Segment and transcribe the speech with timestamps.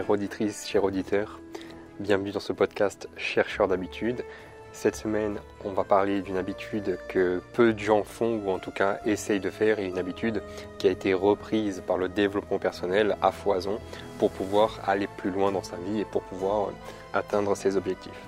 [0.00, 1.40] chère auditrice, cher auditeur.
[1.98, 4.24] Bienvenue dans ce podcast Chercheur d'habitude.
[4.72, 8.70] Cette semaine, on va parler d'une habitude que peu de gens font ou en tout
[8.70, 10.42] cas essayent de faire et une habitude
[10.78, 13.78] qui a été reprise par le développement personnel à foison
[14.18, 16.70] pour pouvoir aller plus loin dans sa vie et pour pouvoir
[17.12, 18.24] atteindre ses objectifs.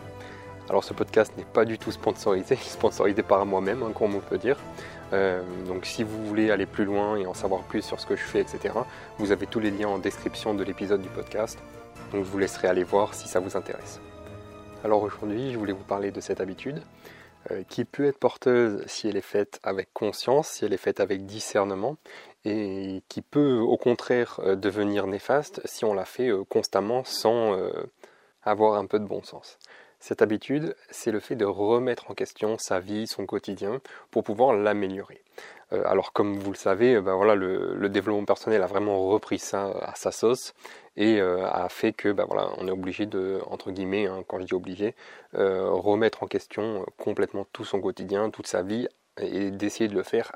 [0.69, 4.37] Alors ce podcast n'est pas du tout sponsorisé, sponsorisé par moi-même, hein, comme on peut
[4.37, 4.59] dire.
[5.13, 8.17] Euh, donc si vous voulez aller plus loin et en savoir plus sur ce que
[8.17, 8.75] je fais, etc.,
[9.19, 11.59] vous avez tous les liens en description de l'épisode du podcast.
[12.13, 14.01] Donc je vous laisserai aller voir si ça vous intéresse.
[14.85, 16.83] Alors aujourd'hui, je voulais vous parler de cette habitude
[17.51, 21.01] euh, qui peut être porteuse si elle est faite avec conscience, si elle est faite
[21.01, 21.97] avec discernement,
[22.45, 27.57] et qui peut au contraire euh, devenir néfaste si on la fait constamment sans
[28.45, 29.59] avoir un peu de bon sens.
[30.03, 34.53] Cette habitude, c'est le fait de remettre en question sa vie, son quotidien, pour pouvoir
[34.53, 35.23] l'améliorer.
[35.73, 39.71] Euh, alors comme vous le savez, ben voilà, le, développement personnel a vraiment repris ça
[39.81, 40.55] à sa sauce
[40.97, 44.41] et euh, a fait que ben voilà, on est obligé de, entre guillemets, hein, quand
[44.41, 44.97] je dis obligé,
[45.37, 50.03] euh, remettre en question complètement tout son quotidien, toute sa vie, et d'essayer de le
[50.03, 50.33] faire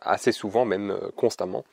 [0.00, 1.64] assez souvent, même constamment,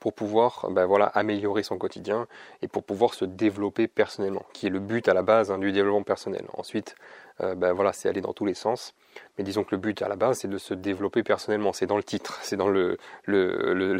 [0.00, 2.26] pour pouvoir ben voilà, améliorer son quotidien
[2.62, 5.72] et pour pouvoir se développer personnellement, qui est le but à la base hein, du
[5.72, 6.46] développement personnel.
[6.54, 6.96] Ensuite,
[7.42, 8.94] euh, ben voilà, c'est aller dans tous les sens,
[9.36, 11.72] mais disons que le but à la base, c'est de se développer personnellement.
[11.74, 12.96] C'est dans le titre, c'est dans le,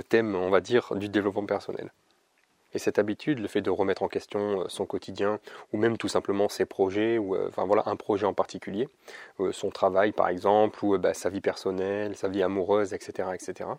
[0.09, 1.93] thème, on va dire, du développement personnel.
[2.73, 5.39] Et cette habitude, le fait de remettre en question euh, son quotidien,
[5.73, 8.89] ou même tout simplement ses projets, ou euh, enfin voilà un projet en particulier,
[9.51, 13.71] son travail par exemple, ou ben, sa vie personnelle, sa vie amoureuse, etc., etc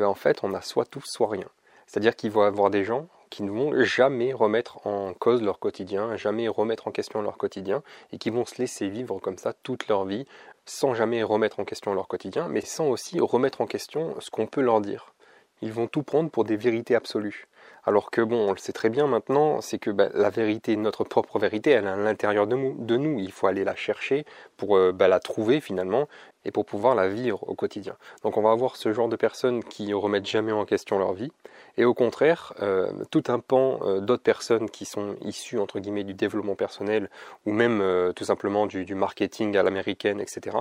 [0.00, 1.48] en fait, on a soit tout, soit rien.
[1.86, 5.58] C'est-à-dire qu'il va y avoir des gens qui ne vont jamais remettre en cause leur
[5.58, 9.54] quotidien, jamais remettre en question leur quotidien, et qui vont se laisser vivre comme ça
[9.62, 10.26] toute leur vie,
[10.66, 14.46] sans jamais remettre en question leur quotidien, mais sans aussi remettre en question ce qu'on
[14.46, 15.14] peut leur dire.
[15.62, 17.46] Ils vont tout prendre pour des vérités absolues.
[17.84, 21.02] Alors que bon, on le sait très bien maintenant, c'est que bah, la vérité, notre
[21.02, 22.54] propre vérité, elle est à l'intérieur de
[22.96, 24.24] nous, Il faut aller la chercher
[24.56, 26.08] pour euh, bah, la trouver finalement
[26.44, 27.96] et pour pouvoir la vivre au quotidien.
[28.22, 31.32] Donc on va avoir ce genre de personnes qui remettent jamais en question leur vie,
[31.76, 36.04] et au contraire, euh, tout un pan euh, d'autres personnes qui sont issues entre guillemets
[36.04, 37.10] du développement personnel
[37.46, 40.56] ou même tout simplement du, marketing à l'américaine, etc.,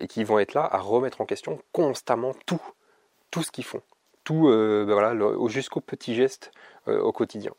[0.00, 2.60] et qui vont être là à remettre en question constamment tout,
[3.30, 3.82] tout ce qu'ils font,
[4.24, 5.14] tout, ben voilà,
[5.48, 6.50] jusqu'au petit geste
[6.86, 7.52] au quotidien.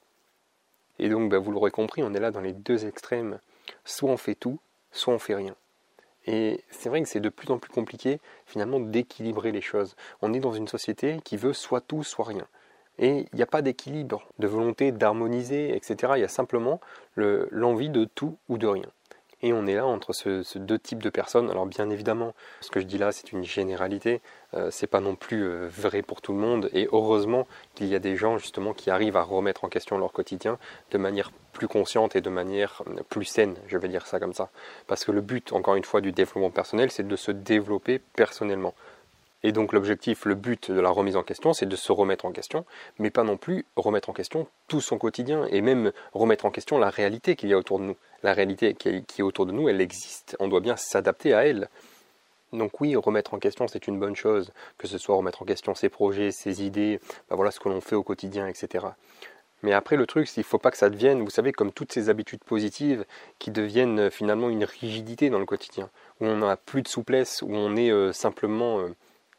[1.00, 3.40] Et donc, ben, vous l'aurez compris, on est là dans les deux extrêmes.
[3.84, 4.60] Soit on fait tout,
[4.92, 5.56] soit on fait rien.
[6.28, 9.96] Et c'est vrai que c'est de plus en plus compliqué finalement d'équilibrer les choses.
[10.22, 12.48] On est dans une société qui veut soit tout, soit rien.
[12.98, 16.14] Et il n'y a pas d'équilibre, de volonté d'harmoniser, etc.
[16.16, 16.80] Il y a simplement
[17.16, 18.90] l'envie de tout ou de rien.
[19.46, 21.52] Et on est là entre ce, deux types de personnes.
[21.52, 24.20] Alors bien évidemment, ce que je dis là, c'est une généralité.
[24.56, 26.68] Euh, c'est pas non plus euh, vrai pour tout le monde.
[26.74, 27.46] Et heureusement
[27.76, 30.58] qu'il y a des gens justement qui arrivent à remettre en question leur quotidien
[30.90, 34.34] de manière plus consciente et de manière euh, plus saine, je vais dire ça comme
[34.34, 34.50] ça.
[34.88, 38.74] Parce que le but, encore une fois, du développement personnel, c'est de se développer personnellement.
[39.46, 42.32] Et donc l'objectif, le but de la remise en question, c'est de se remettre en
[42.32, 42.66] question,
[42.98, 46.80] mais pas non plus remettre en question tout son quotidien, et même remettre en question
[46.80, 47.96] la réalité qu'il y a autour de nous.
[48.24, 51.70] La réalité qui est autour de nous, elle existe, on doit bien s'adapter à elle.
[52.54, 55.76] Donc oui, remettre en question, c'est une bonne chose, que ce soit remettre en question
[55.76, 58.88] ses projets, ses idées, ben voilà ce que l'on fait au quotidien, etc.
[59.62, 61.72] Mais après, le truc, c'est qu'il ne faut pas que ça devienne, vous savez, comme
[61.72, 63.06] toutes ces habitudes positives
[63.38, 67.44] qui deviennent euh, finalement une rigidité dans le quotidien, où on n'a plus de souplesse,
[67.44, 68.96] où on est euh, simplement euh,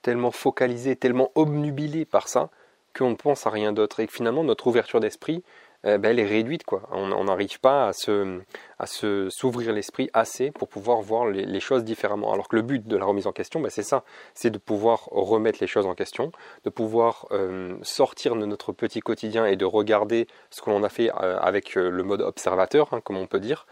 [0.07, 2.49] tellement focalisé, tellement obnubilé par ça,
[2.97, 3.99] qu'on ne pense à rien d'autre.
[3.99, 5.43] Et que finalement, notre ouverture d'esprit,
[5.83, 6.63] eh ben, elle est réduite.
[6.63, 6.83] Quoi.
[6.93, 8.39] On n'arrive pas à se,
[8.79, 12.33] à se, s'ouvrir l'esprit assez pour pouvoir voir les, choses différemment.
[12.33, 15.07] Alors que le but de la remise en question, ben, c'est ça, c'est de pouvoir
[15.11, 16.31] remettre les choses en question,
[16.63, 20.89] de pouvoir euh, sortir de notre petit quotidien et de regarder ce que l'on a
[20.89, 23.67] fait euh, avec euh, le mode observateur, hein, comme on peut dire,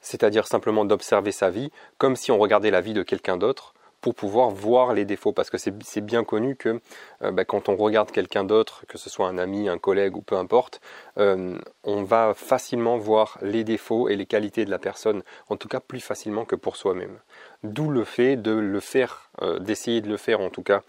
[0.00, 4.14] c'est-à-dire simplement d'observer sa vie comme si on regardait la vie de quelqu'un d'autre pour
[4.14, 5.32] pouvoir voir les défauts.
[5.32, 6.80] Parce que c'est bien connu que
[7.22, 10.22] euh, bah, quand on regarde quelqu'un d'autre, que ce soit un ami, un collègue ou
[10.22, 10.80] peu importe,
[11.18, 15.68] euh, on va facilement voir les défauts et les qualités de la personne, en tout
[15.68, 17.18] cas plus facilement que pour soi-même.
[17.62, 20.82] D'où le fait de le faire, euh, d'essayer de le faire en tout cas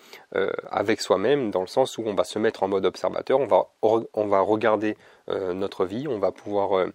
[0.69, 3.69] avec soi-même, dans le sens où on va se mettre en mode observateur, on va,
[3.81, 6.88] on va regarder notre vie, on va pouvoir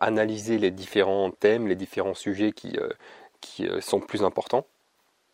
[0.00, 2.76] analyser les différents thèmes, les différents sujets qui,
[3.40, 4.66] qui sont plus importants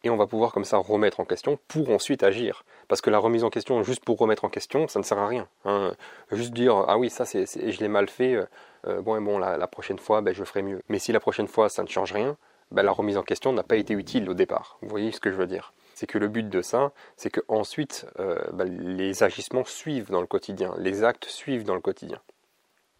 [0.05, 2.65] et on va pouvoir comme ça remettre en question pour ensuite agir.
[2.89, 5.27] Parce que la remise en question juste pour remettre en question, ça ne sert à
[5.27, 5.49] rien.
[5.65, 5.93] Hein.
[6.33, 8.45] Juste dire ah oui ça c'est, je l'ai mal fait, euh,
[8.87, 10.83] euh, bon et bon la, prochaine fois ben, je ferai mieux.
[10.89, 12.37] Mais si la prochaine fois ça ne change rien,
[12.71, 14.79] ben, la remise en question n'a pas été utile au départ.
[14.83, 15.73] Vous voyez ce que je veux dire?
[15.95, 18.65] C'est que le but de ça, c'est que ensuite euh, ben,
[18.97, 22.21] les agissements suivent dans le quotidien, les actes suivent dans le quotidien.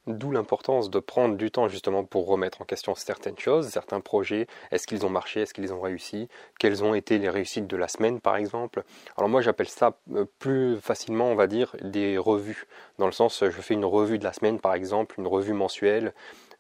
[0.07, 4.47] D'où l'importance de prendre du temps justement pour remettre en question certaines choses, certains projets.
[4.71, 5.43] Est-ce qu'ils ont marché?
[5.43, 6.29] Est-ce qu'ils ont réussi?
[6.59, 8.83] Quelles ont été les réussites de la semaine par exemple?
[9.19, 12.67] Alors moi j'appelle ça euh, plus facilement on va dire des revues.
[12.99, 16.15] Dans le sens je fais une revue de la semaine par exemple, une revue mensuelle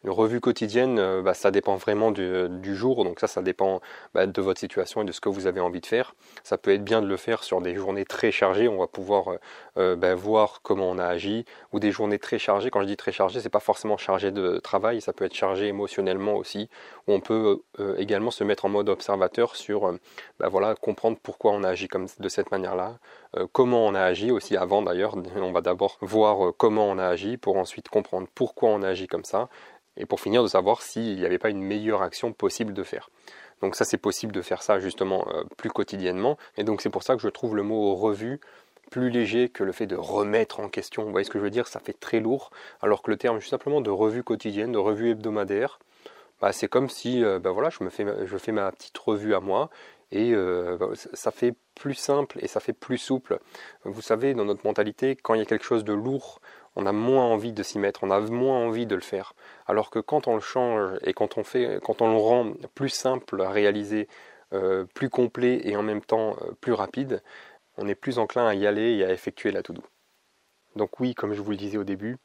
[0.05, 3.81] une revue quotidienne, euh, bah, ça dépend vraiment du, jour, donc ça, ça dépend
[4.15, 6.15] bah, de votre situation et de ce que vous avez envie de faire.
[6.43, 9.29] Ça peut être bien de le faire sur des journées très chargées, on va pouvoir
[9.29, 9.39] euh,
[9.79, 12.71] euh, bah, voir comment on a agi, ou des journées très chargées.
[12.71, 15.67] Quand je dis très chargées, c'est pas forcément chargé de travail, ça peut être chargé
[15.67, 16.69] émotionnellement aussi,
[17.07, 17.63] on peut
[17.99, 19.93] également se mettre en mode observateur sur,
[20.39, 22.99] voilà, comprendre pourquoi on a agi comme de cette manière-là,
[23.53, 25.17] comment on a agi aussi avant d'ailleurs.
[25.37, 29.09] On va d'abord voir comment on a agi pour ensuite comprendre pourquoi on a agi
[29.09, 29.49] comme ça
[29.97, 33.11] et pour finir de savoir s'il n'y avait pas une meilleure action possible de faire.
[33.61, 37.03] Donc ça c'est possible de faire ça justement euh, plus quotidiennement, et donc c'est pour
[37.03, 38.41] ça que je trouve le mot revue
[38.91, 41.05] plus léger que le fait de remettre en question.
[41.05, 41.69] Vous voyez ce que je veux dire?
[41.69, 42.51] Ça fait très lourd,
[42.83, 45.79] alors que le terme simplement de revue quotidienne, de revue hebdomadaire,
[46.41, 49.35] bah, c'est comme si euh, bah, voilà, je, me fais, je fais ma petite revue
[49.35, 49.71] à moi,
[50.13, 53.39] et euh, ça fait plus simple et ça fait plus souple.
[53.85, 56.41] Vous savez, dans notre mentalité, quand il y a quelque chose de lourd,
[56.77, 59.35] on a moins envie de s'y mettre, on a moins envie de le faire.
[59.67, 62.89] Alors que quand on le change et quand on, fait, quand on le rend plus
[62.89, 64.09] simple à réaliser,
[64.53, 67.23] euh, plus complet et en même temps euh, plus rapide,
[67.77, 69.83] on est plus enclin à y aller et à effectuer la to-do.
[70.75, 72.19] Donc oui, comme je vous le disais au début,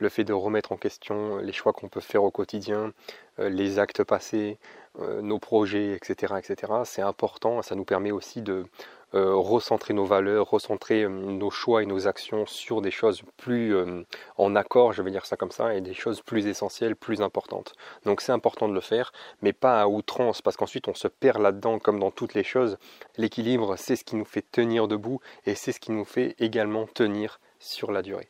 [0.00, 2.92] le fait de remettre en question les choix qu'on peut faire au quotidien,
[3.38, 4.58] euh, les actes passés,
[4.98, 7.62] nos projets, etc., etc., c'est important.
[7.62, 8.64] Ça nous permet aussi de,
[9.12, 13.74] euh, recentrer nos valeurs, recentrer euh, nos choix et nos actions sur des choses plus
[13.74, 14.04] euh,
[14.36, 17.72] en accord, je vais dire ça comme ça, et des choses plus essentielles, plus importantes.
[18.04, 19.10] Donc c'est important de le faire,
[19.42, 22.78] mais pas à outrance, parce qu'ensuite on se perd là-dedans comme dans toutes les choses.
[23.16, 26.86] L'équilibre, c'est ce qui nous fait tenir debout et c'est ce qui nous fait également
[26.86, 28.28] tenir sur la durée.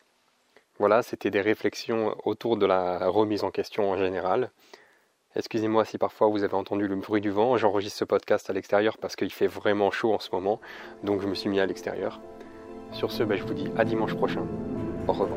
[0.81, 4.51] Voilà, c'était des réflexions autour de la remise en question en général.
[5.37, 8.97] Excusez-moi si parfois vous avez entendu le bruit du vent, j'enregistre ce podcast à l'extérieur
[8.97, 10.59] parce qu'il fait vraiment chaud en ce moment,
[11.05, 12.19] donc je me suis mis à l'extérieur.
[12.93, 14.47] Sur ce, ben, je vous dis à dimanche prochain.
[15.07, 15.29] Au revoir.